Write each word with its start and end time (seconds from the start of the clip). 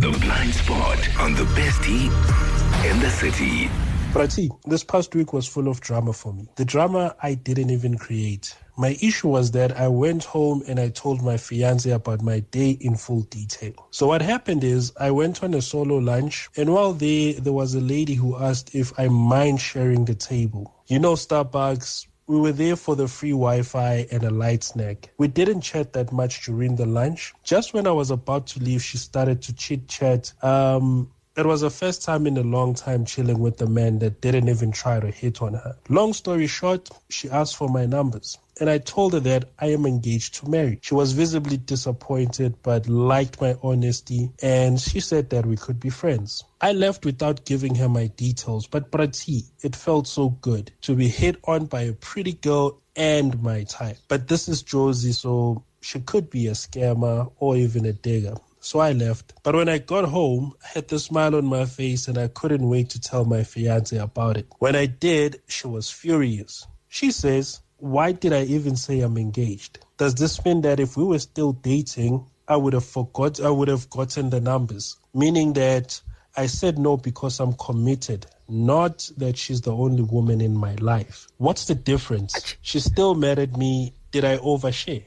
The 0.00 0.10
blind 0.12 0.54
spot 0.54 0.98
on 1.18 1.34
the 1.34 1.44
best 1.54 1.82
bestie 1.82 2.90
in 2.90 3.00
the 3.00 3.10
city. 3.10 3.68
Prati, 4.12 4.48
this 4.64 4.82
past 4.82 5.14
week 5.14 5.34
was 5.34 5.46
full 5.46 5.68
of 5.68 5.82
drama 5.82 6.14
for 6.14 6.32
me. 6.32 6.48
The 6.56 6.64
drama 6.64 7.14
I 7.22 7.34
didn't 7.34 7.68
even 7.68 7.98
create. 7.98 8.56
My 8.78 8.96
issue 9.02 9.28
was 9.28 9.50
that 9.50 9.76
I 9.76 9.88
went 9.88 10.24
home 10.24 10.62
and 10.66 10.80
I 10.80 10.88
told 10.88 11.22
my 11.22 11.36
fiance 11.36 11.90
about 11.90 12.22
my 12.22 12.40
day 12.40 12.78
in 12.80 12.96
full 12.96 13.24
detail. 13.24 13.74
So 13.90 14.06
what 14.06 14.22
happened 14.22 14.64
is 14.64 14.90
I 14.98 15.10
went 15.10 15.44
on 15.44 15.52
a 15.52 15.60
solo 15.60 15.98
lunch 15.98 16.48
and 16.56 16.72
while 16.72 16.94
there, 16.94 17.34
there 17.34 17.52
was 17.52 17.74
a 17.74 17.80
lady 17.80 18.14
who 18.14 18.38
asked 18.38 18.74
if 18.74 18.98
I 18.98 19.08
mind 19.08 19.60
sharing 19.60 20.06
the 20.06 20.14
table. 20.14 20.74
You 20.86 20.98
know, 20.98 21.12
Starbucks, 21.12 22.06
we 22.30 22.38
were 22.38 22.52
there 22.52 22.76
for 22.76 22.94
the 22.94 23.08
free 23.08 23.32
Wi 23.32 23.62
Fi 23.62 24.06
and 24.12 24.22
a 24.22 24.30
light 24.30 24.62
snack. 24.62 25.10
We 25.18 25.26
didn't 25.26 25.62
chat 25.62 25.94
that 25.94 26.12
much 26.12 26.44
during 26.44 26.76
the 26.76 26.86
lunch. 26.86 27.34
Just 27.42 27.74
when 27.74 27.88
I 27.88 27.90
was 27.90 28.12
about 28.12 28.46
to 28.48 28.60
leave, 28.60 28.84
she 28.84 28.98
started 28.98 29.42
to 29.42 29.52
chit 29.52 29.88
chat. 29.88 30.32
Um, 30.40 31.10
it 31.36 31.44
was 31.44 31.62
the 31.62 31.70
first 31.70 32.04
time 32.04 32.28
in 32.28 32.36
a 32.36 32.42
long 32.42 32.74
time 32.74 33.04
chilling 33.04 33.40
with 33.40 33.60
a 33.62 33.66
man 33.66 33.98
that 33.98 34.20
didn't 34.20 34.48
even 34.48 34.70
try 34.70 35.00
to 35.00 35.10
hit 35.10 35.42
on 35.42 35.54
her. 35.54 35.76
Long 35.88 36.12
story 36.12 36.46
short, 36.46 36.88
she 37.08 37.28
asked 37.28 37.56
for 37.56 37.68
my 37.68 37.84
numbers 37.84 38.38
and 38.60 38.68
I 38.70 38.78
told 38.78 39.14
her 39.14 39.20
that 39.20 39.50
I 39.58 39.68
am 39.72 39.86
engaged 39.86 40.34
to 40.36 40.48
marry. 40.48 40.78
She 40.82 40.94
was 40.94 41.12
visibly 41.12 41.56
disappointed 41.56 42.54
but 42.62 42.88
liked 42.88 43.40
my 43.40 43.56
honesty 43.62 44.30
and 44.42 44.80
she 44.80 45.00
said 45.00 45.30
that 45.30 45.46
we 45.46 45.56
could 45.56 45.80
be 45.80 45.90
friends. 45.90 46.44
I 46.60 46.72
left 46.72 47.04
without 47.04 47.46
giving 47.46 47.74
her 47.76 47.88
my 47.88 48.08
details, 48.08 48.66
but 48.66 48.92
Prati, 48.92 49.44
it 49.62 49.74
felt 49.74 50.06
so 50.06 50.28
good 50.28 50.70
to 50.82 50.94
be 50.94 51.08
hit 51.08 51.36
on 51.44 51.66
by 51.66 51.82
a 51.82 51.94
pretty 51.94 52.34
girl 52.34 52.80
and 52.94 53.42
my 53.42 53.64
type. 53.64 53.96
But 54.08 54.28
this 54.28 54.48
is 54.48 54.62
Jozi, 54.62 55.14
so 55.14 55.64
she 55.80 56.00
could 56.00 56.28
be 56.28 56.48
a 56.48 56.52
scammer 56.52 57.32
or 57.38 57.56
even 57.56 57.86
a 57.86 57.92
digger. 57.92 58.34
So 58.60 58.78
I 58.78 58.92
left. 58.92 59.32
But 59.42 59.54
when 59.54 59.70
I 59.70 59.78
got 59.78 60.04
home, 60.04 60.52
I 60.62 60.68
had 60.74 60.88
the 60.88 60.98
smile 60.98 61.34
on 61.34 61.46
my 61.46 61.64
face 61.64 62.08
and 62.08 62.18
I 62.18 62.28
couldn't 62.28 62.68
wait 62.68 62.90
to 62.90 63.00
tell 63.00 63.24
my 63.24 63.42
fiance 63.42 63.96
about 63.96 64.36
it. 64.36 64.46
When 64.58 64.76
I 64.76 64.84
did, 64.84 65.40
she 65.48 65.66
was 65.66 65.90
furious. 65.90 66.66
She 66.88 67.10
says, 67.10 67.60
why 67.80 68.12
did 68.12 68.32
I 68.32 68.44
even 68.44 68.76
say 68.76 69.00
I'm 69.00 69.16
engaged? 69.16 69.78
Does 69.96 70.14
this 70.14 70.44
mean 70.44 70.60
that 70.62 70.78
if 70.80 70.96
we 70.96 71.04
were 71.04 71.18
still 71.18 71.52
dating, 71.52 72.24
I 72.46 72.56
would 72.56 72.72
have 72.74 72.84
forgot, 72.84 73.40
I 73.40 73.50
would 73.50 73.68
have 73.68 73.88
gotten 73.90 74.30
the 74.30 74.40
numbers? 74.40 74.96
Meaning 75.14 75.54
that 75.54 76.00
I 76.36 76.46
said 76.46 76.78
no 76.78 76.96
because 76.96 77.40
I'm 77.40 77.54
committed, 77.54 78.26
not 78.48 79.10
that 79.16 79.36
she's 79.36 79.62
the 79.62 79.72
only 79.72 80.02
woman 80.02 80.40
in 80.40 80.56
my 80.56 80.74
life. 80.76 81.26
What's 81.38 81.66
the 81.66 81.74
difference? 81.74 82.56
She 82.62 82.80
still 82.80 83.14
married 83.14 83.56
me. 83.56 83.94
Did 84.10 84.24
I 84.24 84.38
overshare? 84.38 85.04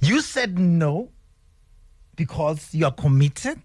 you 0.00 0.20
said 0.20 0.58
no 0.58 1.10
because 2.16 2.72
you 2.72 2.84
are 2.86 2.92
committed 2.92 3.58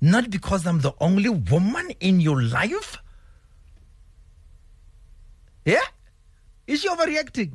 not 0.00 0.30
because 0.30 0.66
I'm 0.66 0.80
the 0.80 0.92
only 1.00 1.28
woman 1.28 1.90
in 2.00 2.20
your 2.20 2.42
life. 2.42 2.98
Yeah? 5.64 5.80
Is 6.66 6.82
she 6.82 6.88
overreacting? 6.88 7.54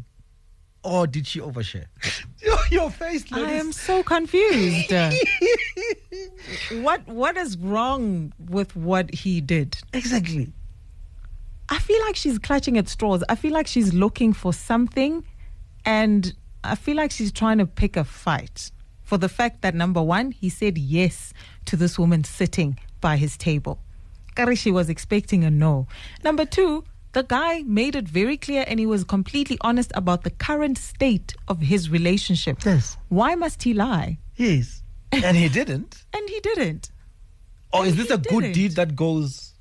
Or 0.83 1.07
did 1.07 1.25
she 1.25 1.39
overshare? 1.39 1.85
your, 2.41 2.57
your 2.69 2.89
face, 2.89 3.23
I 3.31 3.51
am 3.51 3.71
so 3.71 4.03
confused. 4.03 4.91
what 6.81 7.07
what 7.07 7.37
is 7.37 7.57
wrong 7.57 8.33
with 8.37 8.75
what 8.75 9.13
he 9.13 9.39
did? 9.39 9.77
Exactly. 9.93 10.51
I 11.69 11.79
feel 11.79 12.01
like 12.01 12.17
she's 12.17 12.37
clutching 12.37 12.77
at 12.77 12.89
straws. 12.89 13.23
I 13.29 13.35
feel 13.35 13.53
like 13.53 13.67
she's 13.67 13.93
looking 13.93 14.33
for 14.33 14.51
something 14.51 15.23
and 15.85 16.33
I 16.65 16.75
feel 16.75 16.97
like 16.97 17.11
she's 17.11 17.31
trying 17.31 17.59
to 17.59 17.65
pick 17.65 17.95
a 17.95 18.03
fight 18.03 18.71
for 19.03 19.17
the 19.17 19.29
fact 19.29 19.61
that 19.61 19.75
number 19.75 20.01
one, 20.01 20.31
he 20.31 20.49
said 20.49 20.77
yes 20.77 21.33
to 21.65 21.75
this 21.75 21.99
woman 21.99 22.23
sitting 22.23 22.79
by 23.01 23.17
his 23.17 23.37
table. 23.37 23.79
Kari, 24.35 24.55
she 24.55 24.71
was 24.71 24.89
expecting 24.89 25.43
a 25.43 25.51
no. 25.51 25.87
Number 26.23 26.45
two, 26.45 26.83
the 27.11 27.23
guy 27.23 27.61
made 27.63 27.95
it 27.95 28.07
very 28.07 28.37
clear 28.37 28.65
and 28.67 28.79
he 28.79 28.85
was 28.85 29.03
completely 29.03 29.57
honest 29.61 29.91
about 29.93 30.23
the 30.23 30.31
current 30.31 30.77
state 30.77 31.33
of 31.47 31.59
his 31.59 31.89
relationship. 31.89 32.65
Yes. 32.65 32.97
Why 33.09 33.35
must 33.35 33.61
he 33.63 33.73
lie? 33.73 34.17
Yes. 34.35 34.81
And 35.11 35.37
he 35.37 35.47
didn't. 35.49 36.03
And 36.13 36.27
he 36.29 36.39
didn't. 36.39 36.89
Or 37.71 37.85
is 37.85 37.95
this 37.95 38.09
a 38.09 38.17
good 38.17 38.41
didn't. 38.41 38.53
deed 38.53 38.71
that 38.73 38.95
goes 38.95 39.52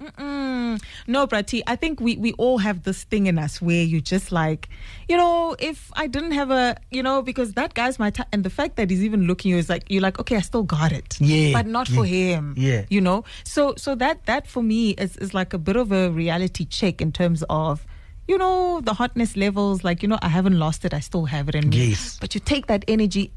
Mm, 0.00 0.82
no, 1.06 1.26
Prati, 1.26 1.62
I 1.66 1.76
think 1.76 2.00
we, 2.00 2.16
we 2.16 2.32
all 2.34 2.58
have 2.58 2.82
this 2.82 3.04
thing 3.04 3.26
in 3.26 3.38
us 3.38 3.62
where 3.62 3.82
you 3.82 4.00
just 4.00 4.30
like, 4.30 4.68
you 5.08 5.16
know, 5.16 5.56
if 5.58 5.90
I 5.94 6.06
didn't 6.06 6.32
have 6.32 6.50
a, 6.50 6.76
you 6.90 7.02
know, 7.02 7.22
because 7.22 7.54
that 7.54 7.74
guy's 7.74 7.98
my 7.98 8.10
type, 8.10 8.26
and 8.32 8.44
the 8.44 8.50
fact 8.50 8.76
that 8.76 8.90
he's 8.90 9.02
even 9.02 9.22
looking 9.26 9.50
you 9.52 9.56
is 9.56 9.68
like, 9.70 9.84
you're 9.88 10.02
like, 10.02 10.18
okay, 10.20 10.36
I 10.36 10.40
still 10.40 10.64
got 10.64 10.92
it, 10.92 11.16
Yeah, 11.20 11.52
but 11.54 11.66
not 11.66 11.88
for 11.88 12.04
him, 12.04 12.54
yeah. 12.58 12.84
you 12.90 13.00
know. 13.00 13.24
So 13.44 13.74
so 13.76 13.94
that 13.94 14.26
that 14.26 14.46
for 14.46 14.62
me 14.62 14.90
is 14.90 15.16
is 15.16 15.32
like 15.32 15.54
a 15.54 15.58
bit 15.58 15.76
of 15.76 15.92
a 15.92 16.10
reality 16.10 16.64
check 16.66 17.00
in 17.00 17.12
terms 17.12 17.42
of. 17.48 17.86
You 18.28 18.38
know 18.38 18.80
the 18.80 18.92
hotness 18.92 19.36
levels, 19.36 19.84
like 19.84 20.02
you 20.02 20.08
know, 20.08 20.18
I 20.20 20.28
haven't 20.28 20.58
lost 20.58 20.84
it. 20.84 20.92
I 20.92 20.98
still 20.98 21.26
have 21.26 21.48
it 21.48 21.54
in 21.54 21.68
me. 21.68 21.90
Yes. 21.90 22.18
But 22.20 22.34
you 22.34 22.40
take 22.40 22.66
that 22.66 22.84
energy, 22.88 23.30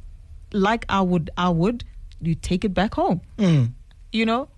like 0.52 0.84
I 0.90 1.02
would, 1.02 1.30
I 1.38 1.50
would. 1.50 1.84
You 2.20 2.34
take 2.34 2.66
it 2.66 2.74
back 2.74 2.96
home. 2.96 3.22
You 4.12 4.26
know, 4.26 4.50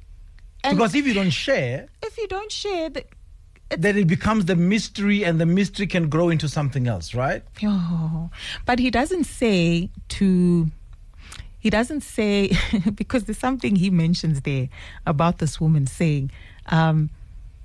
and 0.63 0.77
Because 0.77 0.95
if 0.95 1.05
you 1.05 1.13
don't 1.13 1.31
share, 1.31 1.87
if 2.03 2.17
you 2.17 2.27
don't 2.27 2.51
share, 2.51 2.89
the, 2.89 3.05
then 3.69 3.97
it 3.97 4.07
becomes 4.07 4.45
the 4.45 4.55
mystery 4.55 5.23
and 5.23 5.39
the 5.39 5.45
mystery 5.45 5.87
can 5.87 6.09
grow 6.09 6.29
into 6.29 6.47
something 6.47 6.87
else, 6.87 7.13
right? 7.13 7.43
Oh, 7.63 8.29
but 8.65 8.79
he 8.79 8.91
doesn't 8.91 9.25
say 9.25 9.89
to. 10.09 10.69
He 11.59 11.69
doesn't 11.69 12.01
say 12.01 12.51
because 12.95 13.25
there's 13.25 13.37
something 13.37 13.75
he 13.75 13.89
mentions 13.89 14.41
there 14.41 14.69
about 15.05 15.37
this 15.37 15.61
woman 15.61 15.87
saying, 15.87 16.31
um, 16.67 17.09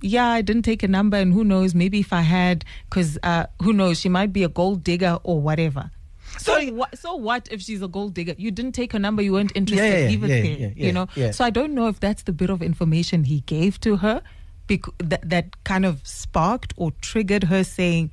"Yeah, 0.01 0.27
I 0.29 0.43
didn't 0.43 0.63
take 0.63 0.83
a 0.83 0.89
number, 0.89 1.17
and 1.17 1.33
who 1.33 1.45
knows? 1.45 1.75
Maybe 1.75 2.01
if 2.01 2.13
I 2.13 2.21
had, 2.21 2.65
because 2.89 3.19
uh, 3.23 3.47
who 3.63 3.73
knows? 3.73 3.99
She 4.01 4.09
might 4.09 4.33
be 4.33 4.45
a 4.45 4.49
gold 4.49 4.85
digger 4.85 5.19
or 5.23 5.41
whatever." 5.41 5.91
So 6.39 6.61
what? 6.73 6.99
So 6.99 7.15
what 7.17 7.49
if 7.51 7.61
she's 7.63 7.83
a 7.83 7.89
gold 7.89 8.15
digger? 8.15 8.35
You 8.37 8.51
didn't 8.51 8.73
take 8.73 8.93
her 8.93 8.99
number. 8.99 9.23
You 9.23 9.33
weren't 9.33 9.53
interested. 9.55 9.85
Yeah, 9.85 9.99
yeah, 9.99 10.09
Leave 10.09 10.25
it 10.25 10.29
yeah, 10.29 10.57
there. 10.69 10.73
you 10.77 10.93
know. 10.93 11.09
So 11.33 11.45
I 11.45 11.51
don't 11.51 11.75
know 11.75 11.89
if 11.89 12.01
that's 12.01 12.23
the 12.25 12.33
bit 12.33 12.51
of 12.51 12.63
information 12.63 13.25
he 13.25 13.41
gave 13.41 13.81
to 13.81 13.97
her, 13.97 14.23
bec- 14.67 14.83
that 14.99 15.29
that 15.29 15.65
kind 15.65 15.85
of 15.87 16.07
sparked 16.07 16.75
or 16.77 16.93
triggered 17.01 17.45
her 17.45 17.65
saying, 17.65 18.11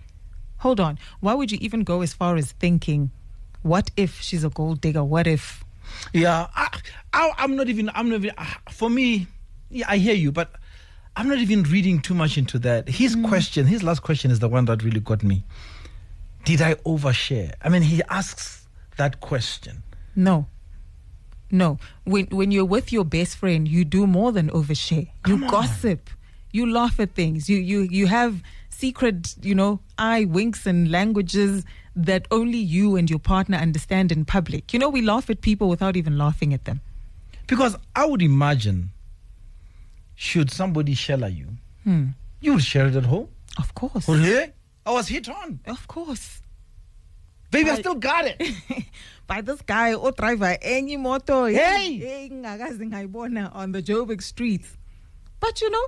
"Hold 0.59 0.79
on, 0.79 0.97
why 1.19 1.33
would 1.33 1.51
you 1.51 1.57
even 1.61 1.83
go 1.83 2.01
as 2.01 2.13
far 2.13 2.35
as 2.35 2.51
thinking, 2.53 3.11
what 3.61 3.91
if 3.97 4.21
she's 4.21 4.43
a 4.43 4.49
gold 4.49 4.81
digger? 4.81 5.03
What 5.03 5.27
if?" 5.27 5.63
Yeah, 6.13 6.47
I, 6.55 6.79
I, 7.13 7.31
I'm 7.37 7.55
not 7.55 7.67
even. 7.69 7.89
I'm 7.93 8.09
not 8.09 8.15
even. 8.15 8.31
uh, 8.37 8.45
For 8.71 8.89
me, 8.89 9.27
yeah, 9.69 9.85
I 9.89 9.97
hear 9.97 10.15
you, 10.15 10.31
but 10.31 10.51
I'm 11.15 11.27
not 11.27 11.37
even 11.39 11.63
reading 11.63 11.99
too 12.01 12.13
much 12.13 12.37
into 12.37 12.57
that. 12.59 12.87
His 12.87 13.15
question, 13.15 13.67
his 13.67 13.83
last 13.83 14.01
question, 14.01 14.31
is 14.31 14.39
the 14.39 14.47
one 14.49 14.65
that 14.65 14.81
really 14.81 15.01
got 15.01 15.23
me. 15.23 15.43
Did 16.45 16.61
I 16.61 16.75
overshare? 16.75 17.53
I 17.61 17.69
mean, 17.69 17.81
he 17.83 18.01
asks 18.09 18.67
that 18.97 19.19
question. 19.21 19.83
No. 20.15 20.47
No. 21.51 21.77
When 22.03 22.25
when 22.27 22.51
you're 22.51 22.65
with 22.65 22.91
your 22.91 23.05
best 23.05 23.37
friend, 23.37 23.67
you 23.67 23.85
do 23.85 24.05
more 24.07 24.31
than 24.31 24.49
overshare. 24.49 25.09
You 25.27 25.35
on. 25.35 25.47
gossip. 25.47 26.09
You 26.51 26.71
laugh 26.71 26.99
at 26.99 27.13
things. 27.15 27.49
You 27.49 27.57
you 27.57 27.81
you 27.81 28.07
have 28.07 28.41
secret, 28.69 29.35
you 29.41 29.55
know, 29.55 29.79
eye 29.97 30.25
winks 30.25 30.65
and 30.65 30.91
languages 30.91 31.63
that 31.95 32.27
only 32.31 32.57
you 32.57 32.95
and 32.95 33.09
your 33.09 33.19
partner 33.19 33.57
understand 33.57 34.11
in 34.11 34.25
public. 34.25 34.73
You 34.73 34.79
know, 34.79 34.89
we 34.89 35.01
laugh 35.01 35.29
at 35.29 35.41
people 35.41 35.69
without 35.69 35.95
even 35.95 36.17
laughing 36.17 36.53
at 36.53 36.65
them. 36.65 36.81
Because 37.47 37.77
I 37.95 38.05
would 38.05 38.21
imagine, 38.21 38.89
should 40.15 40.49
somebody 40.51 40.93
shell 40.95 41.23
at 41.23 41.33
you, 41.33 41.47
Hmm. 41.83 42.05
you 42.41 42.53
would 42.53 42.63
share 42.63 42.87
it 42.87 42.95
at 42.95 43.05
home. 43.05 43.27
Of 43.57 43.75
course. 43.75 44.07
Well, 44.07 44.19
yeah, 44.19 44.47
I 44.85 44.91
was 44.91 45.07
hit 45.07 45.29
on. 45.29 45.59
Of 45.65 45.87
course. 45.87 46.41
Baby, 47.51 47.69
I 47.69 47.73
Right. 47.73 47.79
still 47.79 47.95
got 47.95 48.25
it. 48.25 48.41
By 49.27 49.41
this 49.41 49.61
guy 49.61 49.93
or 49.93 50.11
driver 50.11 50.57
enye 50.61 50.97
moto 50.99 51.45
Hey! 51.45 51.97
hey 51.97 52.29
ngakaze 52.29 52.79
ngayibona 52.89 53.53
on 53.55 53.71
the 53.71 53.81
Joburg 53.81 54.21
streets. 54.21 54.75
But 55.39 55.61
you 55.61 55.69
know, 55.69 55.87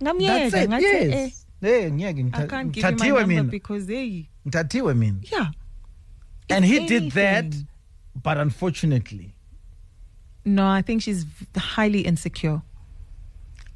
That's 0.00 0.54
it. 0.54 0.70
eh 0.72 0.78
Yes. 0.80 1.46
Hey, 1.60 1.86
I 1.86 2.46
can't 2.46 2.72
give 2.72 2.84
you 2.84 2.96
my 3.14 3.20
number 3.20 3.26
mina. 3.26 3.44
because 3.44 3.86
they, 3.86 4.28
Ngithathiwe 4.46 4.96
mina. 4.96 5.18
yeah. 5.32 5.46
And 6.50 6.64
he 6.64 6.86
did 6.86 7.12
that, 7.12 7.46
but 8.22 8.36
unfortunately, 8.36 9.34
No, 10.44 10.66
I 10.66 10.82
think 10.82 11.00
she's 11.00 11.24
highly 11.56 12.02
insecure. 12.02 12.60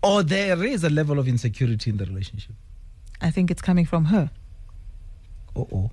or 0.02 0.22
there 0.22 0.62
is 0.64 0.84
a 0.84 0.90
level 0.90 1.18
of 1.18 1.26
insecurity 1.26 1.88
in 1.90 1.96
the 1.96 2.04
relationship. 2.04 2.54
I 3.20 3.30
think 3.30 3.50
it's 3.50 3.62
coming 3.62 3.84
from 3.84 4.06
her. 4.06 4.30
Uh 5.56 5.60
oh. 5.72 5.90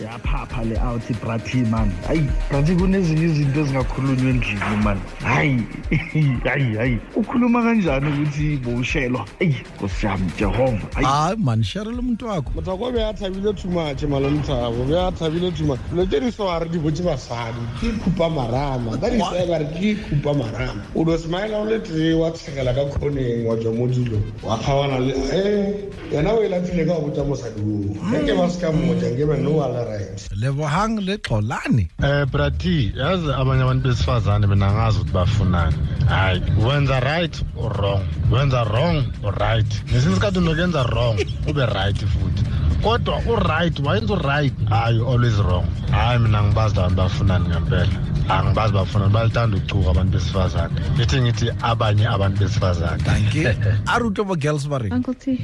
Yaphapha 0.00 0.64
le 0.64 0.76
awuthi 0.76 1.14
brati 1.14 1.64
man. 1.70 1.90
Hayi 2.06 2.26
brati 2.50 2.74
kunezinye 2.74 3.24
izinto 3.24 3.60
ezingakhulunywa 3.60 4.30
endlini 4.30 4.76
man. 4.84 4.98
Hayi 5.22 5.62
hayi 6.44 6.76
hayi. 6.76 6.98
Ukhuluma 7.16 7.62
kanjani 7.62 8.08
ukuthi 8.08 8.56
bowushelwa? 8.64 9.26
Eyi 9.40 9.56
nkosi 9.76 10.06
yami 10.06 10.30
jehova 10.38 10.78
hayi. 10.94 11.06
Hayi 11.06 11.36
man 11.36 11.62
sherele 11.62 11.98
umuntu 11.98 12.26
wakho. 12.26 12.50
Mothako 12.54 12.92
be 12.92 13.02
a 13.02 13.12
thabile 13.12 13.52
too 13.54 13.70
much 13.70 14.02
malomthabo 14.02 14.88
be 14.88 14.94
a 14.94 15.12
thabile 15.12 15.56
too 15.56 15.64
much. 15.64 15.80
Dilo 15.90 16.06
tse 16.06 16.20
di 16.20 16.30
seware 16.30 16.68
di 16.68 16.78
botse 16.78 17.02
basadi 17.02 17.62
ke 17.80 17.92
khupa 18.02 18.30
marama. 18.30 18.98
Ka 18.98 19.08
disebare 19.10 19.66
ke 19.78 19.96
khupa 19.96 20.34
marama. 20.34 20.82
O 20.94 21.04
do 21.04 21.16
smile 21.16 21.54
o 21.54 21.64
le 21.64 21.78
tee 21.80 22.14
wa 22.14 22.30
tshekela 22.30 22.74
ka 22.74 22.84
kgoneng 22.90 23.46
wa 23.46 23.56
tswa 23.56 23.72
mo 23.72 23.86
dilong 23.86 24.24
wa 24.42 24.58
kgawana 24.58 24.98
le 24.98 25.14
e 25.14 25.90
yena 26.12 26.32
o 26.32 26.42
e 26.42 26.48
latile 26.48 26.84
ka 26.86 26.94
go 26.94 27.08
botsa 27.08 27.24
mosadi 27.24 27.60
oo. 27.60 28.16
E 28.16 28.26
ke 28.26 28.34
ba 28.34 28.48
se 28.50 28.60
ka 28.60 28.72
mmotsa 28.72 29.06
nke 29.12 29.26
be 29.28 29.36
no 29.38 29.50
wa 29.50 29.51
le 29.51 29.51
right 29.60 30.30
lebohang 30.36 31.00
le 31.00 31.18
xolani. 31.18 31.88
Eh 32.02 32.24
brati 32.26 32.92
yazi 32.96 33.32
abanye 33.32 33.62
abantu 33.62 33.88
besifazane 33.88 34.46
mina 34.46 34.72
ngazi 34.72 34.98
ukuthi 34.98 35.12
bafunani. 35.12 35.76
Hayi 36.08 36.42
wenza 36.66 37.00
right 37.00 37.44
or 37.56 37.72
wrong? 37.72 38.04
Wenza 38.30 38.64
wrong 38.64 39.04
or 39.22 39.34
right? 39.34 39.84
Ngesinye 39.90 40.12
isikhathi 40.12 40.38
unokuyenza 40.38 40.82
wrong 40.82 41.18
ube 41.48 41.66
right 41.66 41.96
futhi. 41.96 42.44
Kodwa 42.82 43.22
u-right 43.32 43.78
wayenza 43.86 44.14
u-right 44.14 44.54
hayi 44.68 44.98
always 45.00 45.38
wrong 45.38 45.66
hayi 45.90 46.18
mina 46.18 46.42
ngibazi 46.42 46.78
abantu 46.78 46.96
bafunani 46.96 47.48
ngempela 47.48 47.88
angibazi 48.28 48.72
bafunani 48.72 49.12
balithanda 49.12 49.56
uchuka 49.56 49.90
abantu 49.90 50.12
besifazane 50.12 50.74
ngithi 50.94 51.20
ngithi 51.20 51.46
abanye 51.62 52.06
abantu 52.06 52.38
besifazane 52.40 53.02
thank 53.02 53.34
you 53.34 53.48
a 53.94 53.98
rutwe 53.98 54.24
bo 54.24 54.36
girls 54.36 54.68
ba 54.68 54.78
reng 54.78 54.92
Uncle 54.92 55.14
T, 55.14 55.38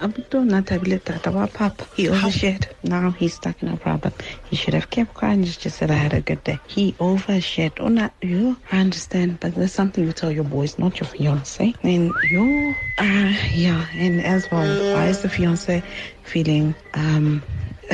abuto 0.00 0.44
natabile 0.44 0.98
tata 0.98 1.30
wa 1.30 1.46
papa. 1.46 1.84
He 1.96 2.08
overshared. 2.08 2.68
Now 2.82 3.10
he's 3.10 3.34
stuck 3.34 3.62
in 3.62 3.68
a 3.68 3.76
problem. 3.76 4.12
He 4.50 4.56
should 4.56 4.74
have 4.74 4.90
kept 4.90 5.14
quiet 5.14 5.32
and 5.34 5.44
just 5.44 5.76
said 5.78 5.90
I 5.90 5.94
had 5.94 6.14
a 6.14 6.20
good 6.20 6.42
day. 6.44 6.58
He 6.66 6.92
overshared. 6.92 7.72
Oh, 7.80 7.88
not 7.88 8.12
you. 8.22 8.56
I 8.70 8.80
understand, 8.80 9.40
but 9.40 9.54
there's 9.54 9.72
something 9.72 10.04
you 10.04 10.12
tell 10.12 10.30
your 10.30 10.44
boys, 10.44 10.78
not 10.78 11.00
your 11.00 11.08
fiance. 11.08 11.74
And 11.82 12.12
you, 12.30 12.74
uh, 12.98 13.32
yeah, 13.54 13.86
and 13.94 14.20
as 14.20 14.48
well, 14.50 14.94
why 14.94 15.06
is 15.06 15.22
the 15.22 15.28
fiance 15.28 15.82
feeling 16.28 16.74
um 16.94 17.42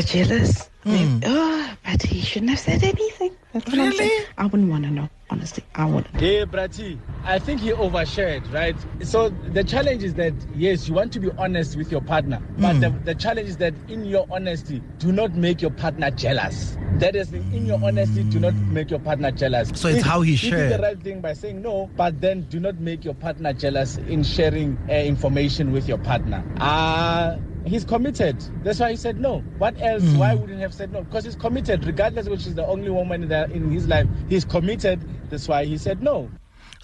jealous? 0.04 0.68
Maybe- 0.84 1.22
Oh, 1.24 1.70
but 1.84 2.02
he 2.02 2.20
shouldn't 2.20 2.50
have 2.50 2.58
said 2.58 2.82
anything. 2.82 3.32
That's 3.54 3.64
what 3.70 3.78
I'm 3.78 3.92
saying. 3.92 4.10
Really? 4.10 4.26
I 4.36 4.44
wouldn't 4.46 4.68
want 4.70 4.84
to 4.84 4.90
know. 4.90 5.08
Honestly, 5.30 5.64
I 5.74 5.86
wouldn't. 5.86 6.14
Hey, 6.20 6.44
Brati, 6.44 6.98
I 7.24 7.38
think 7.38 7.60
he 7.60 7.70
overshared, 7.72 8.52
right? 8.52 8.76
So 9.02 9.30
the 9.30 9.64
challenge 9.64 10.02
is 10.04 10.14
that, 10.14 10.34
yes, 10.54 10.86
you 10.86 10.94
want 10.94 11.12
to 11.14 11.20
be 11.20 11.30
honest 11.38 11.76
with 11.76 11.90
your 11.90 12.02
partner, 12.02 12.42
but 12.58 12.78
the, 12.80 12.90
the 12.90 13.14
challenge 13.14 13.48
is 13.48 13.56
that 13.56 13.72
in 13.88 14.04
your 14.04 14.26
honesty, 14.30 14.82
do 14.98 15.10
not 15.12 15.34
make 15.34 15.62
your 15.62 15.70
partner 15.70 16.10
jealous. 16.10 16.76
That 16.98 17.16
is, 17.16 17.32
in 17.32 17.64
your 17.66 17.82
honesty, 17.82 18.22
do 18.24 18.38
not 18.38 18.54
make 18.54 18.90
your 18.90 19.00
partner 19.00 19.30
jealous. 19.30 19.70
So 19.74 19.88
it's 19.88 20.02
how 20.04 20.20
he 20.20 20.34
He 20.34 20.50
did 20.50 20.56
shared. 20.58 20.72
the 20.78 20.82
right 20.82 21.00
thing 21.02 21.20
by 21.22 21.32
saying 21.32 21.62
no, 21.62 21.88
but 21.96 22.20
then 22.20 22.42
do 22.50 22.60
not 22.60 22.76
make 22.78 23.02
your 23.04 23.14
partner 23.14 23.54
jealous 23.54 23.96
in 23.96 24.22
sharing 24.24 24.76
uh, 24.90 24.92
information 24.92 25.72
with 25.72 25.88
your 25.88 25.98
partner. 25.98 26.44
Uh, 26.60 27.36
He's 27.64 27.84
committed. 27.84 28.36
That's 28.62 28.80
why 28.80 28.90
he 28.90 28.96
said 28.96 29.18
no. 29.18 29.38
What 29.58 29.76
else? 29.80 30.02
Hmm. 30.02 30.18
Why 30.18 30.34
wouldn't 30.34 30.56
he 30.56 30.62
have 30.62 30.74
said 30.74 30.92
no? 30.92 31.02
Because 31.02 31.24
he's 31.24 31.36
committed, 31.36 31.84
regardless 31.86 32.28
which 32.28 32.46
is 32.46 32.54
the 32.54 32.66
only 32.66 32.90
woman 32.90 33.22
in, 33.22 33.28
the, 33.28 33.50
in 33.50 33.70
his 33.70 33.88
life. 33.88 34.06
He's 34.28 34.44
committed. 34.44 35.00
That's 35.30 35.48
why 35.48 35.64
he 35.64 35.78
said 35.78 36.02
no. 36.02 36.30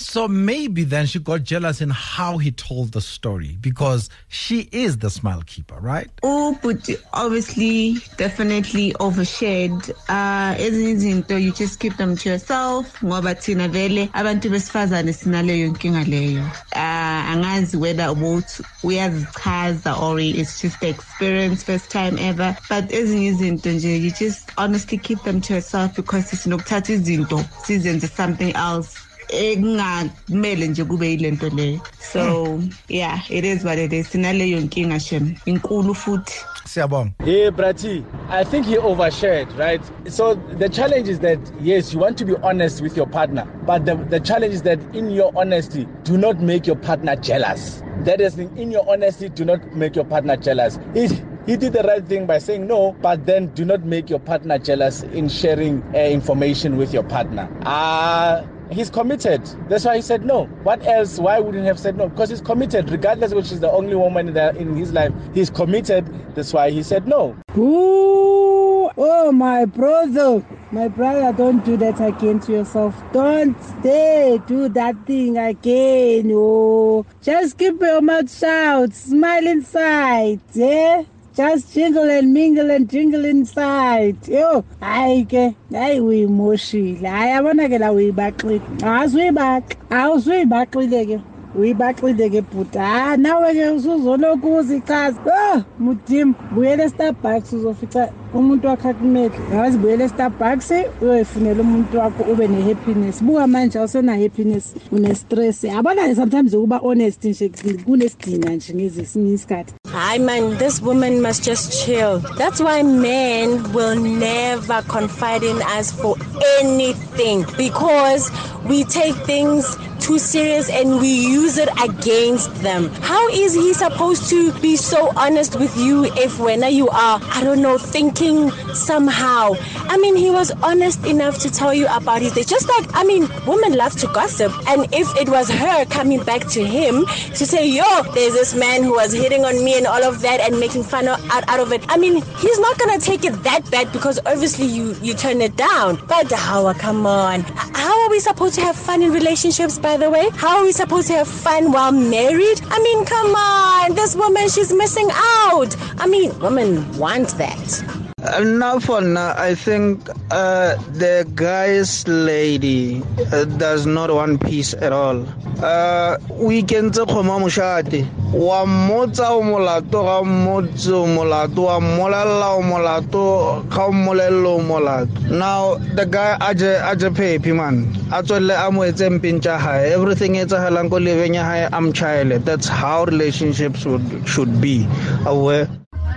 So 0.00 0.26
maybe 0.26 0.84
then 0.84 1.04
she 1.04 1.18
got 1.18 1.42
jealous 1.42 1.82
in 1.82 1.90
how 1.90 2.38
he 2.38 2.50
told 2.52 2.92
the 2.92 3.02
story 3.02 3.58
because 3.60 4.08
she 4.28 4.66
is 4.72 4.96
the 4.96 5.10
smile 5.10 5.42
keeper, 5.46 5.76
right? 5.78 6.08
Oh, 6.22 6.58
but 6.62 6.88
obviously, 7.12 7.98
definitely 8.16 8.92
overshared. 8.94 9.90
Uh, 10.08 10.54
izinto 10.56 11.40
you 11.40 11.52
just 11.52 11.80
keep 11.80 11.98
them 11.98 12.16
to 12.16 12.30
yourself 12.30 12.98
ngoba 13.00 13.34
thina 13.34 13.68
vele 13.68 14.08
abantu 14.14 14.48
besifazane 14.50 15.12
sinaleyo 15.12 15.68
nkinga 15.68 16.04
leyo. 16.04 16.44
Uh, 16.74 17.30
angazi 17.32 17.76
whether 17.76 18.04
ubouthi 18.08 18.64
uyazichaza 18.82 20.00
or 20.00 20.18
it's 20.18 20.62
just 20.62 20.80
the 20.80 20.88
experience 20.88 21.62
first 21.62 21.90
time 21.90 22.18
ever. 22.18 22.56
But 22.70 22.88
ezinye 22.88 23.26
izinto 23.28 23.70
nje 23.72 24.00
you 24.02 24.10
just 24.10 24.50
honestly 24.56 24.96
keep 24.96 25.22
them 25.24 25.42
to 25.42 25.52
yourself 25.54 25.94
because 25.94 26.32
it's 26.32 26.46
sinokuthatha 26.46 26.92
izinto 26.94 27.44
sizenze 27.66 28.08
something 28.08 28.56
else. 28.56 28.96
Ekungamele 29.32 30.68
nje 30.68 30.84
kube 30.84 31.10
yilento 31.10 31.48
leyo 31.48 31.80
so 32.12 32.60
yeah 32.88 33.30
it 33.30 33.44
is 33.44 33.64
what 33.64 33.78
it 33.78 33.92
is 33.92 34.10
sinaleyo 34.10 34.60
nkinga 34.60 35.00
shem 35.00 35.34
inkulu 35.46 35.94
futhi 35.94 36.34
Siyabonga. 36.70 37.12
Hey, 37.24 37.50
Brati, 37.50 38.04
I 38.28 38.44
think 38.44 38.64
he 38.64 38.76
overshared, 38.76 39.58
right? 39.58 39.82
So 40.08 40.34
the 40.34 40.68
challenge 40.68 41.08
is 41.08 41.18
that, 41.18 41.38
yes, 41.60 41.92
you 41.92 41.98
want 41.98 42.16
to 42.18 42.24
be 42.24 42.36
honest 42.44 42.80
with 42.80 42.96
your 42.96 43.08
partner, 43.08 43.44
but 43.66 43.86
the, 43.86 43.96
the 43.96 44.20
challenge 44.20 44.54
is 44.54 44.62
that 44.62 44.78
in 44.94 45.10
your 45.10 45.32
honesty, 45.36 45.88
do 46.04 46.16
not 46.16 46.38
make 46.40 46.68
your 46.68 46.76
partner 46.76 47.16
jealous. 47.16 47.82
That 48.04 48.20
is, 48.20 48.38
in 48.38 48.70
your 48.70 48.88
honesty, 48.88 49.28
do 49.30 49.44
not 49.44 49.74
make 49.74 49.96
your 49.96 50.04
partner 50.04 50.36
jealous. 50.36 50.78
He, 50.94 51.08
he 51.44 51.56
did 51.56 51.72
the 51.72 51.82
right 51.82 52.06
thing 52.06 52.26
by 52.26 52.38
saying 52.38 52.68
no, 52.68 52.92
but 53.02 53.26
then 53.26 53.48
do 53.48 53.64
not 53.64 53.82
make 53.82 54.08
your 54.08 54.20
partner 54.20 54.56
jealous 54.56 55.02
in 55.02 55.28
sharing 55.28 55.82
uh, 55.92 55.98
information 55.98 56.76
with 56.76 56.92
your 56.92 57.02
partner. 57.02 57.48
Uh, 57.62 58.46
He's 58.70 58.88
committed. 58.88 59.44
That's 59.68 59.84
why 59.84 59.96
he 59.96 60.02
said 60.02 60.24
no. 60.24 60.44
What 60.62 60.86
else? 60.86 61.18
Why 61.18 61.40
wouldn't 61.40 61.62
he 61.62 61.66
have 61.66 61.78
said 61.78 61.96
no? 61.96 62.08
Because 62.08 62.30
he's 62.30 62.40
committed, 62.40 62.88
regardless 62.90 63.34
which 63.34 63.50
is 63.50 63.60
the 63.60 63.70
only 63.70 63.96
woman 63.96 64.28
in, 64.28 64.34
the, 64.34 64.54
in 64.56 64.76
his 64.76 64.92
life. 64.92 65.12
He's 65.34 65.50
committed. 65.50 66.06
That's 66.34 66.52
why 66.52 66.70
he 66.70 66.82
said 66.82 67.08
no. 67.08 67.36
Ooh, 67.56 68.90
oh, 68.96 69.32
my 69.32 69.64
brother. 69.64 70.44
My 70.70 70.86
brother, 70.86 71.36
don't 71.36 71.64
do 71.64 71.76
that 71.78 72.00
again 72.00 72.38
to 72.40 72.52
yourself. 72.52 72.94
Don't 73.12 73.60
stay, 73.80 74.40
do 74.46 74.68
that 74.68 75.04
thing 75.04 75.36
again. 75.36 76.30
Oh, 76.32 77.04
just 77.20 77.58
keep 77.58 77.80
your 77.80 78.00
mouth 78.00 78.32
shut, 78.32 78.94
smile 78.94 79.48
inside, 79.48 80.40
yeah? 80.54 81.02
Just 81.36 81.72
jingle 81.72 82.10
and 82.10 82.32
mingle 82.32 82.70
and 82.70 82.90
jingle 82.90 83.24
inside. 83.24 84.16
Yo, 84.28 84.64
hayi 84.80 85.24
ke, 85.28 85.54
hayi 85.72 86.00
uyimoshile. 86.00 87.08
Hayi 87.08 87.30
yabona 87.30 87.68
ke 87.68 87.78
la 87.78 87.92
uyibaqile. 87.92 88.60
Awuzuyibaqi. 88.82 89.76
Awuzuyibaqile 89.90 91.06
ke. 91.06 91.20
uyibaxile 91.58 92.30
ke 92.30 92.40
bhuti 92.42 92.78
ha 92.78 93.16
nawe 93.16 93.54
ke 93.54 93.70
usuzoloku 93.70 94.56
uzichaza 94.56 95.18
oh 95.26 95.62
mudim 95.78 96.34
buyela 96.54 96.84
estarbucks 96.84 97.52
uzofica 97.52 98.08
umuntu 98.34 98.68
wakho 98.68 98.88
akumele 98.88 99.34
yazi 99.54 99.78
buyela 99.78 100.04
estarbucks 100.04 100.70
uyoyifunela 101.02 101.60
umuntu 101.62 101.98
wakho 101.98 102.22
ube 102.32 102.48
ne-happiness 102.48 103.22
buka 103.22 103.46
manje 103.46 103.78
awusena-happiness 103.78 104.74
une-stress 104.92 105.64
yabona 105.64 106.14
sometimes 106.14 106.54
ukuba 106.54 106.78
honest 106.78 107.24
nje 107.24 107.50
kunesidina 107.84 108.50
nje 108.54 108.74
ngezesinye 108.74 109.32
isikhathi 109.32 109.79
Hi 109.92 110.18
man, 110.18 110.56
this 110.56 110.80
woman 110.80 111.20
must 111.20 111.42
just 111.42 111.84
chill. 111.84 112.20
That's 112.38 112.60
why 112.60 112.80
men 112.80 113.72
will 113.72 113.98
never 113.98 114.82
confide 114.82 115.42
in 115.42 115.60
us 115.62 115.90
for 115.90 116.16
anything 116.60 117.44
because 117.56 118.30
we 118.64 118.84
take 118.84 119.16
things 119.26 119.76
too 120.00 120.18
serious 120.18 120.68
and 120.70 120.98
we 121.00 121.08
use 121.08 121.58
it 121.58 121.68
against 121.82 122.54
them. 122.56 122.88
How 123.02 123.28
is 123.28 123.54
he 123.54 123.72
supposed 123.74 124.28
to 124.30 124.52
be 124.60 124.76
so 124.76 125.12
honest 125.16 125.58
with 125.58 125.76
you 125.76 126.04
if 126.16 126.38
when 126.38 126.62
you 126.72 126.88
are, 126.88 127.20
I 127.22 127.42
don't 127.44 127.62
know, 127.62 127.78
thinking 127.78 128.50
somehow? 128.74 129.54
I 129.88 129.96
mean, 129.98 130.16
he 130.16 130.30
was 130.30 130.50
honest 130.62 131.04
enough 131.06 131.38
to 131.40 131.50
tell 131.50 131.74
you 131.74 131.86
about 131.88 132.22
his 132.22 132.32
day. 132.32 132.44
Just 132.44 132.68
like, 132.68 132.88
I 132.94 133.04
mean, 133.04 133.28
women 133.46 133.76
love 133.76 133.96
to 134.00 134.06
gossip. 134.08 134.52
And 134.68 134.92
if 134.92 135.08
it 135.16 135.28
was 135.28 135.50
her 135.50 135.84
coming 135.86 136.22
back 136.24 136.46
to 136.48 136.64
him 136.64 137.06
to 137.34 137.46
say, 137.46 137.68
yo, 137.68 138.02
there's 138.14 138.32
this 138.32 138.54
man 138.54 138.82
who 138.82 138.92
was 138.92 139.12
hitting 139.12 139.44
on 139.44 139.64
me 139.64 139.76
and 139.76 139.86
all 139.86 140.02
of 140.02 140.20
that 140.22 140.40
and 140.40 140.58
making 140.58 140.84
fun 140.84 141.08
of, 141.08 141.22
out, 141.30 141.48
out 141.48 141.60
of 141.60 141.72
it. 141.72 141.84
I 141.88 141.96
mean, 141.96 142.22
he's 142.38 142.58
not 142.58 142.78
going 142.78 142.98
to 142.98 143.04
take 143.04 143.24
it 143.24 143.42
that 143.42 143.70
bad 143.70 143.92
because 143.92 144.18
obviously 144.26 144.66
you, 144.66 144.94
you 145.02 145.14
turn 145.14 145.40
it 145.40 145.56
down. 145.56 145.96
But 146.06 146.30
how, 146.32 146.72
come 146.74 147.06
on. 147.06 147.40
How 147.40 148.04
are 148.04 148.10
we 148.10 148.20
supposed 148.20 148.54
to 148.56 148.60
have 148.62 148.76
fun 148.76 149.02
in 149.02 149.12
relationships, 149.12 149.78
by 149.90 149.96
the 149.96 150.08
way? 150.08 150.30
How 150.34 150.58
are 150.58 150.62
we 150.62 150.70
supposed 150.70 151.08
to 151.08 151.14
have 151.14 151.26
fun 151.26 151.72
while 151.72 151.90
married? 151.90 152.60
I 152.70 152.78
mean, 152.80 153.04
come 153.04 153.34
on. 153.34 153.96
This 153.96 154.14
woman, 154.14 154.48
she's 154.48 154.72
missing 154.72 155.08
out. 155.12 155.74
I 155.98 156.06
mean, 156.06 156.38
women 156.38 156.96
want 156.96 157.30
that. 157.38 157.99
Now 158.20 158.78
for 158.78 159.00
now, 159.00 159.32
I 159.34 159.54
think 159.54 160.06
uh, 160.30 160.76
the 160.92 161.24
guy's 161.34 162.06
lady 162.06 163.02
uh, 163.32 163.44
does 163.56 163.86
not 163.86 164.12
want 164.12 164.44
peace 164.44 164.74
at 164.74 164.92
all. 164.92 165.24
Uh, 165.64 166.18
we 166.36 166.62
can 166.62 166.90
tse 166.90 167.00
kgoma 167.08 167.40
mošate 167.40 168.04
wa 168.34 168.66
mmotsa 168.66 169.30
o 169.30 169.40
molato 169.40 170.04
ga 170.04 170.20
mmotse 170.22 170.92
o 170.92 171.06
molato 171.06 171.64
wa 171.64 171.80
mmolelela 171.80 172.58
o 172.58 172.62
molato 172.62 173.64
ga 173.70 173.86
o 173.86 173.92
mmolelele 173.92 174.46
o 174.46 174.60
molato. 174.60 175.30
Now 175.30 175.76
the 175.96 176.04
guy 176.04 176.36
a 176.40 176.54
je 176.54 177.08
phephi 177.08 177.56
man. 177.56 177.88
A 178.12 178.22
tswelele 178.22 178.68
a 178.68 178.70
mo 178.70 178.82
etse 178.82 179.08
mpeng 179.08 179.40
tša 179.40 179.56
gae 179.64 179.92
everything 179.94 180.36
e 180.36 180.44
tsagalang 180.44 180.90
ko 180.90 180.98
lebeng 181.00 181.34
ya 181.36 181.44
gae 181.44 181.68
a 181.72 181.80
mchaele 181.80 182.44
that's 182.44 182.68
how 182.68 183.04
relationships 183.04 183.86
would, 183.86 184.28
should 184.28 184.60
be. 184.60 184.86
Aware 185.24 185.68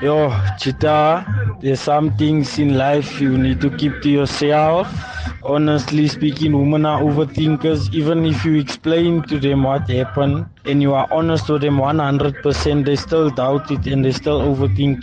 Yo, 0.02 0.30
Chita, 0.58 1.26
there's 1.62 1.80
some 1.80 2.12
things 2.18 2.60
in 2.60 2.78
life 2.78 3.22
you 3.22 3.38
need 3.38 3.62
to 3.62 3.70
keep 3.78 4.02
to 4.02 4.10
yourself. 4.10 4.88
Honestly 5.44 6.08
speaking, 6.08 6.52
women 6.58 6.86
are 6.86 7.02
overthinkers. 7.02 7.94
Even 7.94 8.26
if 8.26 8.44
you 8.44 8.60
explain 8.60 9.22
to 9.24 9.40
them 9.40 9.64
what 9.64 9.90
happened 9.90 10.46
and 10.66 10.82
you 10.82 10.94
are 10.94 11.08
honest 11.12 11.50
with 11.50 11.62
them 11.62 11.78
100%, 11.78 12.86
they 12.86 12.96
still 12.96 13.30
doubt 13.30 13.72
it 13.72 13.86
and 13.88 14.04
they 14.04 14.12
still 14.12 14.42
overthink. 14.42 15.00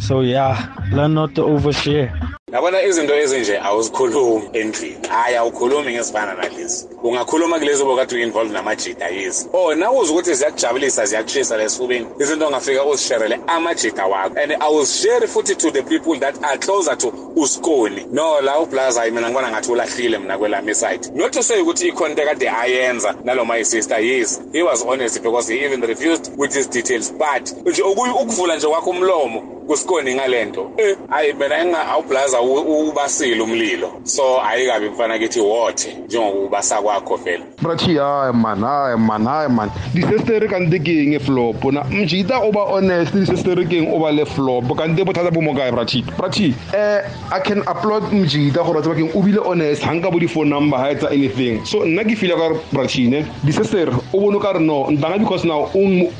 So 0.00 0.20
yeah, 0.20 0.72
learn 0.92 1.14
not 1.14 1.34
to 1.36 1.42
overshare. 1.42 2.33
Yabona 2.54 2.82
izinto 2.82 3.14
ezinje 3.22 3.58
awuzikhulumi 3.58 4.48
endlini. 4.52 5.08
Hayi 5.08 5.36
awukhulumi 5.36 5.92
ngesifana 5.92 6.34
nalezi 6.34 6.88
ungakhuluma 7.02 7.58
kulezi 7.58 7.82
obokade 7.82 8.14
u-involve 8.16 8.52
namajida 8.52 9.08
yizi 9.08 9.48
oh 9.52 9.74
nawuze 9.74 10.12
ukuthi 10.12 10.34
ziyakujabulisa 10.34 11.06
ziyakushisa 11.06 11.56
lesifubeni 11.56 12.06
izinto 12.20 12.46
ongafika 12.46 12.84
uzisherele 12.84 13.40
amajida 13.46 14.06
wakho. 14.06 14.38
And 14.42 14.52
awuzisheri 14.60 15.26
futhi 15.26 15.54
to 15.56 15.70
the 15.70 15.82
people 15.82 16.16
that 16.20 16.44
are 16.44 16.58
closer 16.58 16.96
to 16.98 17.08
uskoni. 17.36 18.06
No 18.12 18.40
la 18.40 18.58
ublaza 18.58 19.00
hayi 19.00 19.12
mina 19.12 19.28
ngibona 19.28 19.50
ngathi 19.50 19.72
ulahlile 19.72 20.18
mina 20.18 20.38
kwelami 20.38 20.70
iside 20.70 21.10
not 21.14 21.32
to 21.32 21.42
say 21.42 21.60
ukuthi 21.60 21.88
ikhona 21.88 22.10
into 22.10 22.24
kade 22.24 22.50
ayenza 22.50 23.14
naloma 23.24 23.58
isister 23.58 24.00
yes 24.00 24.40
he 24.52 24.62
was 24.62 24.84
honest 24.84 25.22
because 25.22 25.52
he 25.52 25.64
even 25.64 25.80
refused 25.80 26.30
with 26.36 26.54
his 26.54 26.70
details. 26.70 27.12
But 27.12 27.66
nje 27.66 27.82
ukuvula 27.82 28.56
nje 28.56 28.66
kwakho 28.66 28.90
umlomo 28.90 29.53
kusikoni 29.66 30.14
ngalento. 30.14 30.70
Eh 30.78 30.96
hayi 31.10 31.32
mina 31.32 31.88
awublaza 31.88 32.40
ubasile 32.40 33.42
umlilo. 33.42 33.92
So 34.04 34.40
ayikabi 34.42 34.88
mfana 34.88 35.18
kithi 35.18 35.40
wothe 35.40 35.96
njengokubasa 36.06 36.82
kwakho 36.82 37.16
vele. 37.16 37.44
Brathi 37.62 37.96
hayi 37.96 38.32
man 38.32 38.60
hayi 38.62 38.96
man 38.98 39.24
hayi 39.26 39.48
man. 39.48 39.70
Disesteri 39.94 40.48
kanti 40.48 40.80
keng 40.80 41.14
eflop. 41.14 41.64
Na 41.72 41.84
mjita 41.84 42.38
oba 42.38 42.60
honest 42.60 43.14
disesteri 43.14 43.66
keng 43.66 43.92
oba 43.92 44.12
le 44.12 44.24
flop. 44.24 44.76
Kanti 44.76 45.04
bothata 45.04 45.30
bo 45.30 45.40
mo 45.40 45.54
kae 45.54 45.72
brathi? 45.72 46.02
Brathi 46.16 46.54
eh 46.74 47.02
i 47.32 47.40
can 47.40 47.62
applaud 47.66 48.12
mjita 48.12 48.62
gore 48.62 48.80
tseba 48.80 48.94
keng 48.94 49.10
o 49.14 49.22
bile 49.22 49.38
honest 49.38 49.82
hanga 49.82 50.10
bo 50.10 50.18
di 50.18 50.26
phone 50.26 50.50
number 50.50 50.78
ha 50.78 50.90
etsa 50.90 51.10
anything. 51.10 51.64
So 51.64 51.84
nna 51.84 52.04
ke 52.04 52.16
feel 52.16 52.36
ka 52.36 52.54
brathi 52.72 53.08
ne 53.08 53.24
disesteri 53.44 53.92
o 54.12 54.20
bone 54.20 54.40
ka 54.40 54.52
re 54.52 54.60
no 54.60 54.86
ntanga 54.90 55.18
because 55.18 55.44
now 55.44 55.70
o 55.74 55.78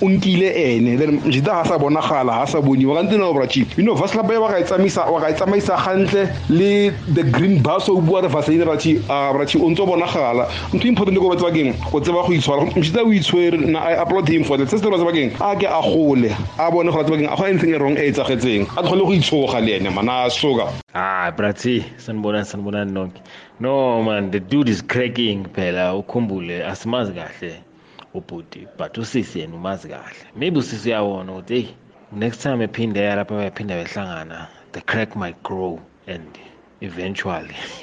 nkile 0.08 0.54
ene. 0.54 0.96
Then 0.98 1.20
mjita 1.20 1.52
ha 1.52 1.64
sa 1.64 1.78
bonagala 1.78 2.32
ha 2.32 2.44
sa 2.46 2.60
boniwa. 2.60 2.94
Kanti 2.94 3.18
no 3.18 3.33
brathi 3.34 3.66
you 3.76 3.84
know 3.84 3.94
vaslapa 3.94 4.40
ba 4.40 4.48
ka 4.48 4.58
etsamaisa 4.60 5.04
wa 5.10 5.20
ka 5.20 5.28
etsamaisa 5.30 5.76
gantle 5.84 6.28
le 6.48 6.90
the 7.14 7.22
green 7.22 7.62
bus 7.62 7.88
o 7.88 8.00
bua 8.00 8.22
re 8.22 8.28
vaseline 8.28 8.64
rachi 8.64 8.96
a 9.08 9.32
brathi 9.34 9.58
o 9.60 9.70
ntse 9.70 9.84
bonagala 9.86 10.48
ntho 10.72 10.88
important 10.88 11.18
ko 11.18 11.28
batsa 11.28 11.44
bakeng 11.50 11.74
go 11.90 12.00
tseba 12.00 12.22
go 12.26 12.32
itshwara. 12.32 12.64
Mshita 12.76 13.02
o 13.02 13.12
itshwere 13.12 13.58
na 13.58 13.80
i 13.80 13.92
applaud 13.92 14.28
him 14.28 14.44
for 14.44 14.56
that. 14.58 14.68
Se 14.68 14.78
se 14.78 14.84
bakeng 14.84 15.34
a 15.40 15.56
ke 15.56 15.66
a 15.66 15.80
gole 15.82 16.30
a 16.58 16.70
bone 16.70 16.90
go 16.90 16.98
batsa 16.98 17.10
bakeng 17.10 17.32
a 17.32 17.36
go 17.36 17.44
anything 17.44 17.72
wrong 17.78 17.96
e 17.96 18.12
tsagetseng. 18.12 18.66
A 18.76 18.82
tlhole 18.82 19.04
go 19.04 19.12
itshoga 19.12 19.60
le 19.60 19.76
ene 19.76 19.90
mana 19.90 20.30
soka 20.30 20.72
ah 20.94 21.30
brathi 21.30 21.84
sanibonani 21.98 22.44
sanibonani 22.44 22.92
nonke. 22.92 23.20
No 23.60 24.02
man 24.02 24.30
the 24.30 24.40
dude 24.40 24.68
is 24.68 24.82
cracking 24.82 25.44
phela 25.44 25.94
ukhumbule 25.94 26.64
asimazi 26.64 27.12
kahle 27.12 27.62
ubhuti 28.14 28.66
but 28.76 28.94
usisi 28.94 29.40
yena 29.40 29.56
umazi 29.56 29.88
kahle. 29.88 30.26
Maybe 30.36 30.58
usisi 30.58 30.88
uyawona 30.88 31.32
ukuthi 31.32 31.54
hey 31.54 31.68
next 32.16 32.42
time 32.42 32.60
ephinde 32.60 33.00
eya 33.00 33.16
lapha 33.16 33.34
bayaphinda 33.38 33.74
behlangana 33.82 33.84
the 33.84 33.90
sangana, 33.94 34.48
the 34.72 34.80
crack 34.82 35.16
might 35.16 35.42
grow 35.42 35.80
and 36.06 36.38
eventually 36.80 37.56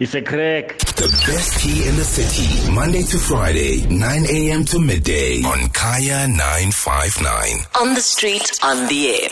it's 0.00 0.14
a 0.14 0.22
crack. 0.22 0.78
The 1.02 1.08
best 1.26 1.60
tea 1.60 1.88
in 1.88 1.96
the 1.96 2.04
city 2.04 2.70
monday 2.70 3.02
to 3.02 3.18
friday 3.18 3.86
9 3.86 4.26
a.m 4.28 4.64
to 4.64 4.78
midday 4.78 5.42
on 5.42 5.68
kaya 5.70 6.26
959 6.28 7.66
on 7.80 7.94
the 7.94 8.00
street 8.00 8.58
on 8.62 8.86
the 8.88 9.00
air 9.16 9.28